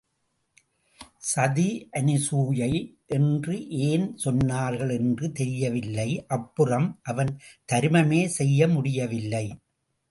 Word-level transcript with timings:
சதி 1.31 1.89
அனுசூயை 1.97 2.71
என்று 3.05 3.67
ஏன் 3.89 4.07
சொன்னார்கள் 4.23 4.93
என்று 4.99 5.31
தெரியவில்லை. 5.31 6.09
அப்புறம் 6.27 6.99
அவன் 7.03 7.31
தருமமே 7.73 8.25
செய்ய 8.39 8.67
முடியவில்லை. 8.67 9.45